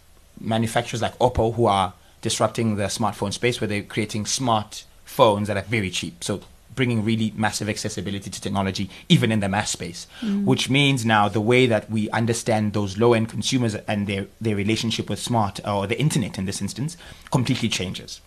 [0.41, 5.57] manufacturers like Oppo who are disrupting the smartphone space where they're creating smart phones that
[5.57, 6.23] are very cheap.
[6.23, 6.43] So
[6.75, 10.07] bringing really massive accessibility to technology even in the mass space
[10.45, 14.55] which means now the way that we understand those low end consumers and their their
[14.55, 16.97] relationship with smart or the internet in this instance
[17.31, 18.21] completely changes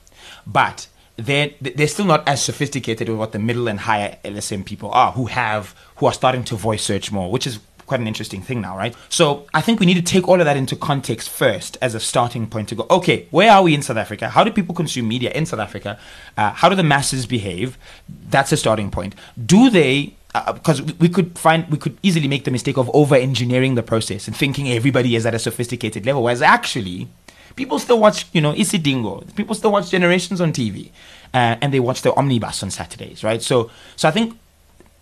[0.46, 4.92] but they're they're still not as sophisticated with what the middle and higher LSM people
[4.92, 8.42] are who have who are starting to voice search more which is quite an interesting
[8.42, 8.96] thing now, right?
[9.10, 12.00] So I think we need to take all of that into context first as a
[12.00, 14.30] starting point to go, okay, where are we in South Africa?
[14.30, 16.00] How do people consume media in South Africa?
[16.38, 17.78] Uh, how do the masses behave?
[18.30, 19.16] That's a starting point.
[19.46, 20.16] Do they
[20.56, 23.84] because we we could find we could easily make the mistake of over engineering the
[23.84, 27.08] process and thinking everybody is at a sophisticated level whereas actually
[27.56, 30.90] people still watch you know isidingo people still watch generations on tv
[31.34, 34.38] uh, and they watch the omnibus on saturdays right so so i think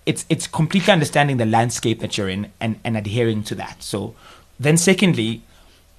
[0.06, 3.84] it's it's completely understanding the landscape that you're in and, and adhering to that.
[3.84, 4.16] So
[4.60, 5.44] then secondly,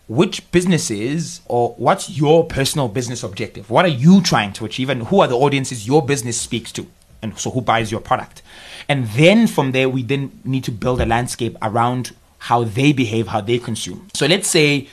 [0.08, 3.70] which businesses or what's your personal business objective?
[3.70, 6.86] What are you trying to achieve and who are the audiences your business speaks to?
[7.22, 8.42] And so who buys your product?
[8.88, 13.28] And then from there we then need to build a landscape around how they behave,
[13.28, 14.08] how they consume.
[14.14, 14.88] So let's say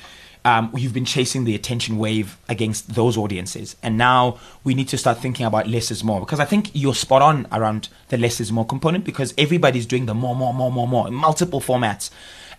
[0.49, 3.75] um, you've been chasing the attention wave against those audiences.
[3.83, 6.95] And now we need to start thinking about less is more because I think you're
[6.95, 10.71] spot on around the less is more component because everybody's doing the more, more, more,
[10.71, 12.09] more, more in multiple formats.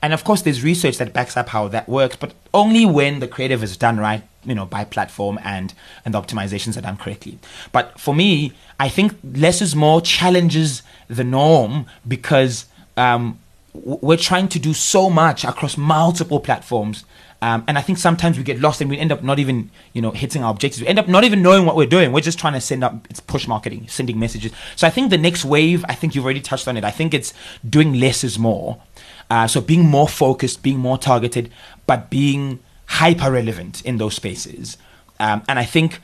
[0.02, 3.26] And of course, there's research that backs up how that works, but only when the
[3.26, 5.74] creative is done right, you know, by platform and
[6.04, 7.38] and the optimizations are done correctly.
[7.72, 13.40] But for me, I think less is more challenges the norm because um,
[13.74, 17.04] we're trying to do so much across multiple platforms.
[17.42, 20.02] Um, and I think sometimes we get lost and we end up not even, you
[20.02, 20.82] know, hitting our objectives.
[20.82, 22.12] We end up not even knowing what we're doing.
[22.12, 24.52] We're just trying to send up, it's push marketing, sending messages.
[24.76, 26.84] So I think the next wave, I think you've already touched on it.
[26.84, 27.32] I think it's
[27.68, 28.82] doing less is more.
[29.30, 31.50] Uh, so being more focused, being more targeted,
[31.86, 34.76] but being hyper relevant in those spaces.
[35.18, 36.00] Um, and I think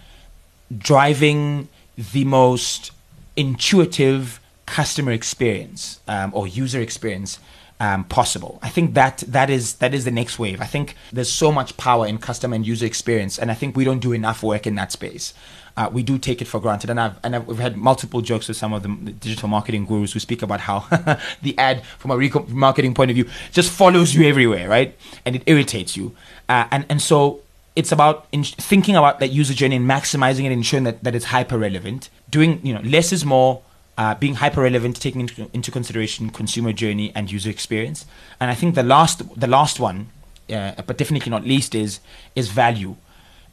[0.77, 2.93] driving the most
[3.37, 7.39] intuitive customer experience um, or user experience
[7.81, 8.59] um, possible.
[8.63, 10.61] I think that that is that is the next wave.
[10.61, 13.85] I think there's so much power in customer and user experience, and I think we
[13.85, 15.35] don't do enough work in that space.
[15.77, 18.49] Uh, we do take it for granted, and I've and I've, we've had multiple jokes
[18.49, 20.87] with some of the digital marketing gurus who speak about how
[21.43, 24.97] the ad, from a marketing point of view, just follows you everywhere, right?
[25.27, 26.17] And it irritates you,
[26.49, 27.43] uh, and and so
[27.75, 31.27] it's about in- thinking about that user journey and maximizing it, ensuring that, that it's
[31.27, 32.09] hyper relevant.
[32.31, 33.61] Doing you know less is more.
[33.99, 38.05] Uh, being hyper relevant, taking into, into consideration consumer journey and user experience,
[38.39, 40.09] and I think the last the last one,
[40.51, 42.01] uh, but definitely not least, is
[42.35, 42.97] is value.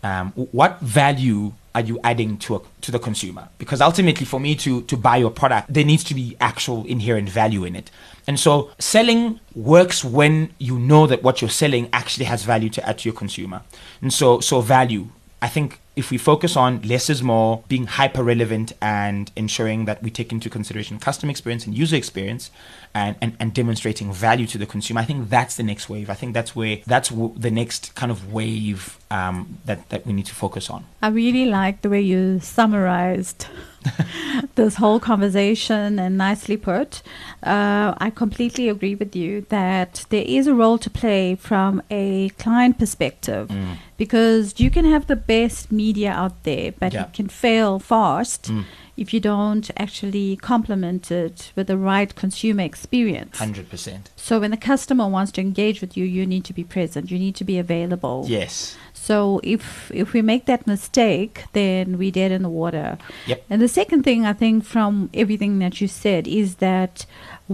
[0.03, 3.47] um, what value are you adding to a, to the consumer?
[3.57, 7.29] Because ultimately, for me to to buy your product, there needs to be actual inherent
[7.29, 7.89] value in it.
[8.27, 12.87] And so, selling works when you know that what you're selling actually has value to
[12.87, 13.61] add to your consumer.
[14.01, 15.07] And so, so value.
[15.41, 20.01] I think if we focus on less is more, being hyper relevant and ensuring that
[20.01, 22.49] we take into consideration customer experience and user experience
[22.95, 26.09] and, and, and demonstrating value to the consumer, I think that's the next wave.
[26.09, 30.13] I think that's where that's w- the next kind of wave um, that, that we
[30.13, 30.85] need to focus on.
[31.01, 33.45] I really like the way you summarized
[34.55, 37.01] this whole conversation and nicely put.
[37.43, 42.29] Uh, I completely agree with you that there is a role to play from a
[42.39, 43.77] client perspective Mm.
[43.97, 47.05] because you can have the best media out there, but Yeah.
[47.05, 48.63] it can fail fast Mm.
[49.03, 53.35] if you don't actually complement it with the right consumer experience.
[53.39, 54.03] 100%.
[54.27, 57.03] So when the customer wants to engage with you, you need to be present.
[57.13, 58.19] You need to be available.
[58.39, 58.75] Yes.
[59.07, 59.15] So
[59.55, 59.63] if
[60.01, 62.89] if we make that mistake, then we're dead in the water.
[63.31, 63.39] Yep.
[63.49, 67.05] And the second thing I think from everything that you said is that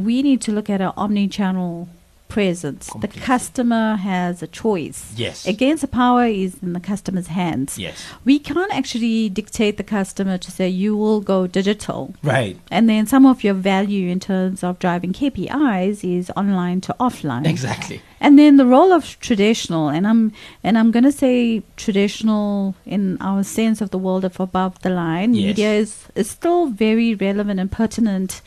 [0.08, 1.88] we need to look at our omni-channel
[2.30, 2.90] presence.
[2.90, 3.20] Completely.
[3.20, 5.12] The customer has a choice.
[5.18, 5.46] Yes.
[5.46, 7.78] Against the power is in the customer's hands.
[7.78, 8.06] Yes.
[8.24, 12.14] We can't actually dictate the customer to say you will go digital.
[12.24, 12.58] Right.
[12.72, 17.46] And then some of your value in terms of driving KPIs is online to offline.
[17.46, 18.02] Exactly.
[18.22, 20.32] And then the role of traditional, and I'm
[20.64, 25.34] and I'm gonna say traditional in our sense of the world of above the line.
[25.34, 25.48] Yes.
[25.48, 28.42] Media is, is still very relevant and pertinent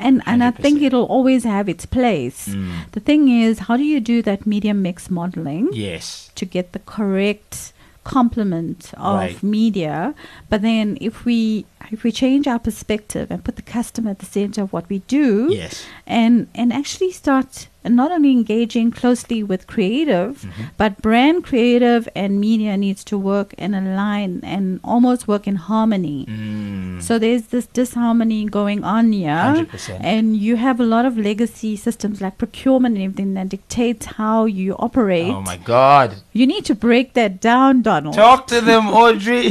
[0.00, 2.48] and, and I think it'll always have its place.
[2.50, 2.70] Mm.
[2.92, 6.30] The thing is, how do you do that media mix modeling Yes.
[6.36, 7.72] to get the correct
[8.04, 9.42] complement of Right.
[9.42, 10.14] media?
[10.48, 14.26] But then if we if we change our perspective and put the customer at the
[14.26, 15.84] center of what we do, Yes.
[16.06, 20.62] and and actually start and not only engaging closely with creative Mm-hmm.
[20.76, 26.26] but brand creative and media needs to work and align and almost work in harmony
[26.28, 27.02] Mm.
[27.02, 29.98] so there's this disharmony going on here 100%.
[30.00, 34.44] and you have a lot of legacy systems like procurement and everything that dictates how
[34.44, 36.16] you operate Oh my God.
[36.32, 39.46] you need to break that down donald Talk to them, Audrey.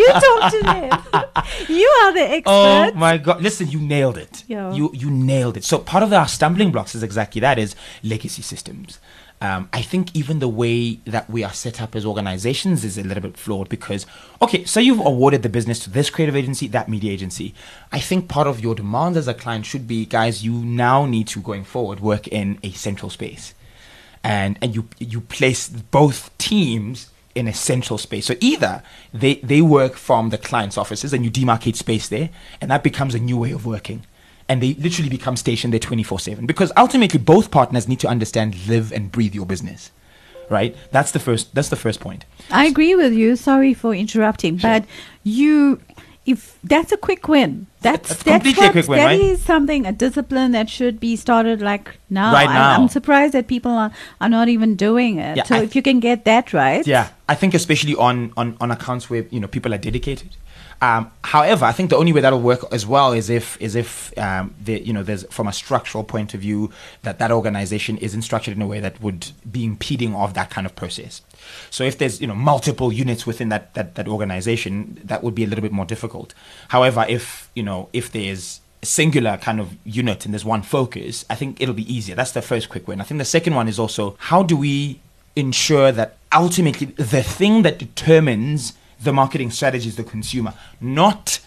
[0.00, 0.90] you talk to them
[1.68, 3.40] you are the expert Oh my god!
[3.42, 4.44] Listen, you nailed it.
[4.48, 4.72] Yeah.
[4.72, 5.64] You you nailed it.
[5.64, 7.67] So part of our stumbling blocks is exactly that: is
[8.02, 8.98] legacy systems.
[9.40, 13.04] Um, I think even the way that we are set up as organizations is a
[13.04, 14.04] little bit flawed because,
[14.42, 17.54] okay, so you've awarded the business to this creative agency, that media agency.
[17.92, 21.28] I think part of your demands as a client should be, guys, you now need
[21.28, 23.54] to going forward work in a central space
[24.24, 28.26] and and you you place both teams in a central space.
[28.26, 32.70] So either they they work from the client's offices and you demarcate space there, and
[32.70, 34.04] that becomes a new way of working.
[34.48, 36.46] And they literally become stationed there 24 7.
[36.46, 39.90] Because ultimately, both partners need to understand, live, and breathe your business.
[40.48, 40.74] Right?
[40.90, 42.24] That's the first, that's the first point.
[42.50, 43.36] I agree with you.
[43.36, 44.80] Sorry for interrupting, Sure.
[44.80, 44.84] but
[45.22, 45.78] you,
[46.24, 49.20] if that's a quick win, that's That's that's, completely what- quick win, that right?
[49.20, 52.32] is something a discipline that should be started like now.
[52.32, 52.80] Right I- now.
[52.80, 53.90] I'm surprised that people are,
[54.22, 55.36] are not even doing it.
[55.36, 58.56] Yeah, so I- if you can get that right, Yeah, I think especially on, on,
[58.58, 60.30] on accounts where you know people are dedicated.
[60.80, 64.16] Um, however, I think the only way that'll work as well is if is if
[64.16, 66.70] um, the, you know there's from a structural point of view
[67.02, 70.66] that that organization isn't structured in a way that would be impeding of that kind
[70.66, 71.22] of process.
[71.70, 75.42] So if there's you know multiple units within that that, that organization, that would be
[75.42, 76.32] a little bit more difficult.
[76.68, 81.24] However, if you know if there's a singular kind of unit and there's one focus,
[81.28, 82.14] I think it'll be easier.
[82.14, 83.00] That's the first quick win.
[83.00, 85.00] I think the second one is also how do we
[85.34, 91.40] ensure that ultimately the thing that determines the marketing strategy is the consumer, not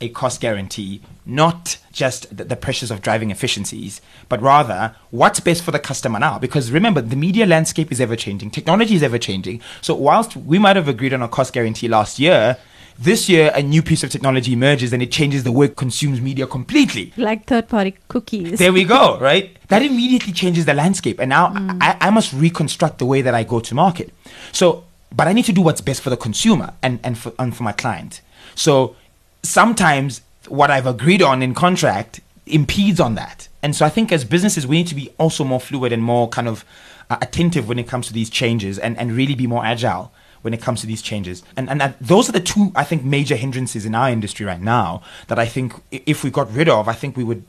[0.00, 5.62] a cost guarantee, not just the, the pressures of driving efficiencies, but rather what's best
[5.62, 6.38] for the customer now.
[6.38, 9.60] Because remember, the media landscape is ever changing, technology is ever changing.
[9.80, 12.56] So, whilst we might have agreed on a cost guarantee last year,
[12.98, 16.20] this year a new piece of technology emerges and it changes the way it consumes
[16.20, 17.12] media completely.
[17.16, 18.58] like third party cookies.
[18.58, 19.56] There we go, right?
[19.68, 21.20] That immediately changes the landscape.
[21.20, 21.78] And now hmm.
[21.80, 24.12] I, I must reconstruct the way that I go to market.
[24.52, 27.56] So, but I need to do what's best for the consumer and, and, for, and
[27.56, 28.20] for my client.
[28.54, 28.96] So
[29.42, 33.48] sometimes what I've agreed on in contract impedes on that.
[33.62, 36.28] And so I think as businesses, we need to be also more fluid and more
[36.28, 36.64] kind of
[37.10, 40.54] uh, attentive when it comes to these changes and, and really be more agile when
[40.54, 41.42] it comes to these changes.
[41.56, 44.60] And, and that, those are the two, I think, major hindrances in our industry right
[44.60, 47.42] now that I think if we got rid of, I think we would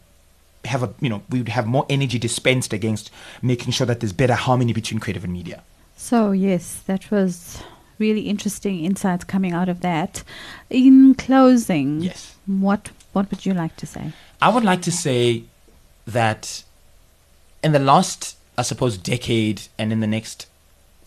[0.66, 4.14] have a, you know, we would have more energy dispensed against making sure that there's
[4.14, 5.64] better harmony between creative and media.
[6.02, 7.62] So yes, that was
[8.00, 10.24] really interesting insights coming out of that.
[10.70, 12.36] In closing, Yes.
[12.46, 14.14] what what would you like to say?
[14.42, 15.44] I would like to say
[16.08, 16.64] that
[17.62, 20.48] in the last, I suppose, decade and in the next,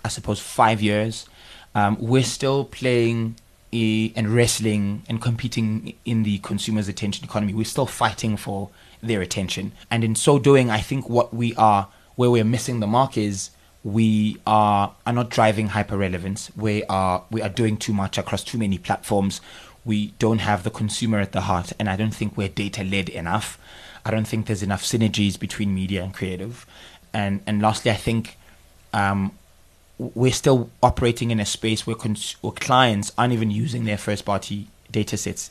[0.04, 1.26] I suppose, five years,
[1.74, 3.36] um, we're still playing
[3.72, 7.54] and wrestling and competing in the consumer's attention economy.
[7.54, 8.68] We're still fighting for
[9.02, 9.72] their attention.
[9.90, 13.48] And in so doing, I think what we are, where we're missing the mark is
[13.84, 16.50] we are, are not driving hyper relevance.
[16.56, 19.40] We are, we are doing too much across too many platforms.
[19.84, 21.72] We don't have the consumer at the heart.
[21.78, 23.58] And I don't think we're data led enough.
[24.04, 26.66] I don't think there's enough synergies between media and creative.
[27.12, 28.36] And, and lastly, I think
[28.92, 29.32] um,
[29.98, 34.24] we're still operating in a space where, cons- where clients aren't even using their first
[34.24, 35.50] party data sets.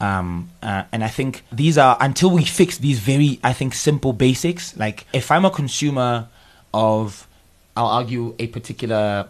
[0.00, 4.12] Um, uh, and I think these are until we fix these very, I think, simple
[4.12, 4.76] basics.
[4.76, 6.28] Like if I'm a consumer
[6.74, 7.26] of,
[7.76, 9.28] I'll argue a particular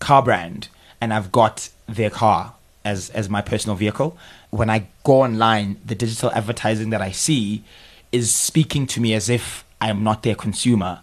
[0.00, 0.68] car brand,
[1.00, 2.54] and I've got their car
[2.84, 4.16] as as my personal vehicle.
[4.50, 7.64] When I go online, the digital advertising that I see
[8.12, 11.02] is speaking to me as if I'm not their consumer.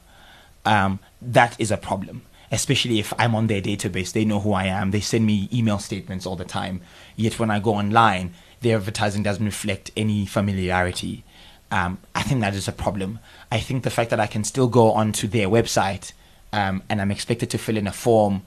[0.66, 4.14] Um, that is a problem especially if I'm on their database.
[4.14, 4.92] They know who I am.
[4.92, 6.82] They send me email statements all the time.
[7.18, 11.25] Yet when I go online, their advertising doesn't reflect any familiarity.
[11.72, 13.20] Um, I think that is a problem.
[13.52, 16.14] I think the fact that I can still go onto their website
[16.54, 18.44] um, and I'm expected to fill in a form,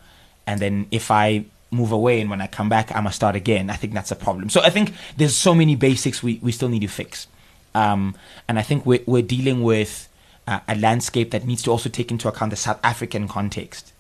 [0.47, 3.69] and then if I move away and when I come back, I must start again.
[3.69, 4.49] I think that's a problem.
[4.49, 7.27] So I think there's so many basics we, we still need to fix.
[7.75, 8.15] Um,
[8.49, 10.09] and I think we're, we're dealing with
[10.47, 13.93] uh, a landscape that needs to also take into account the South African context.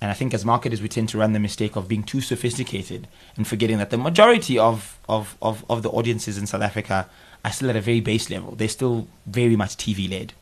[0.00, 3.08] And I think as marketers, we tend to run the mistake of being too sophisticated
[3.36, 7.08] and forgetting that the majority of, of, of, of the audiences in South Africa
[7.44, 8.54] are still at a very base level.
[8.54, 10.32] They're still very much TV led.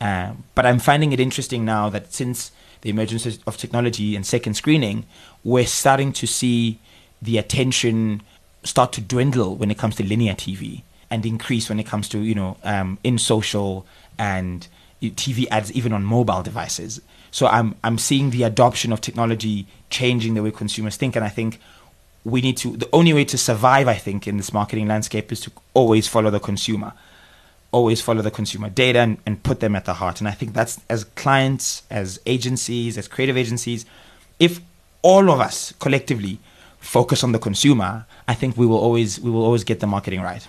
[0.00, 4.54] Um, but I'm finding it interesting now that since the emergence of technology and second
[4.54, 5.06] screening,
[5.42, 6.78] we're starting to see
[7.20, 8.22] the attention
[8.62, 12.18] start to dwindle when it comes to linear TV and increase when it comes to,
[12.18, 13.86] you know, um, in social
[14.18, 14.68] and
[15.02, 17.00] TV ads even on mobile devices.
[17.30, 21.28] So I'm I'm seeing the adoption of technology changing the way consumers think, and I
[21.28, 21.60] think
[22.26, 22.76] we need to.
[22.76, 26.28] The only way to survive, I think, in this marketing landscape is to always follow
[26.28, 26.92] the consumer,
[27.70, 30.20] always follow the consumer data and, and put them at the heart.
[30.20, 33.86] And I think that's as clients, as agencies, as creative agencies,
[34.40, 34.60] if
[35.02, 36.40] all of us collectively
[36.80, 40.20] focus on the consumer, I think we will always we will always get the marketing
[40.20, 40.48] right.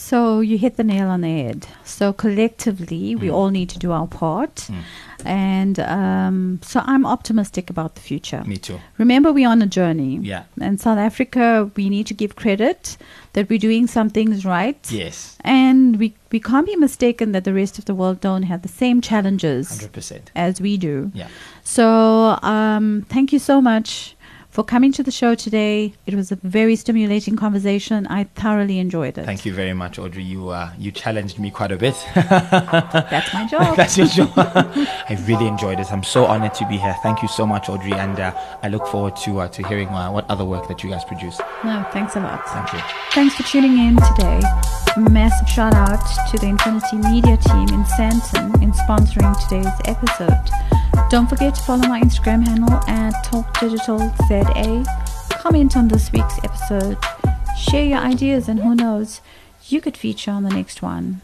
[0.00, 1.66] So you hit the nail on the head.
[1.84, 3.34] So collectively, we Mm.
[3.34, 4.54] all need to do our part.
[4.70, 4.82] Mm.
[5.24, 8.42] And um, so I'm optimistic about the future.
[8.46, 8.78] Me too.
[8.98, 10.20] Remember, we're on a journey.
[10.22, 10.44] Yeah.
[10.60, 12.96] And South Africa, we need to give credit
[13.32, 14.78] that we're doing some things right.
[14.90, 15.36] Yes.
[15.44, 18.68] And we, we can't be mistaken that the rest of the world don't have the
[18.68, 20.30] same challenges Hundred percent.
[20.36, 21.10] as we do.
[21.12, 21.26] Yeah.
[21.64, 24.14] So um, thank you so much
[24.58, 25.94] for coming to the show today.
[26.04, 28.08] It was a very stimulating conversation.
[28.08, 29.24] I thoroughly enjoyed it.
[29.24, 30.24] Thank you very much, Audrey.
[30.24, 31.94] You uh, you challenged me quite a bit.
[32.16, 33.76] That's my job.
[33.80, 34.32] That's your job.
[34.36, 35.92] I really enjoyed it.
[35.92, 36.96] I'm so honored to be here.
[37.04, 38.32] Thank you so much, Audrey, and uh,
[38.64, 41.38] I look forward to uh, to hearing uh, what other work that you guys produce.
[41.62, 42.44] no, thanks a lot.
[42.48, 42.80] Thank you.
[43.12, 44.40] Thanks for tuning in today.
[44.96, 46.02] A massive shout out
[46.32, 50.77] to the Infinity Media team in Sandton in sponsoring today's episode.
[51.10, 54.86] Don't forget to follow my Instagram handle at TalkDigitalZA.
[55.30, 56.98] Comment on this week's episode.
[57.58, 59.20] Share your ideas, and who knows,
[59.68, 61.22] you could feature on the next one.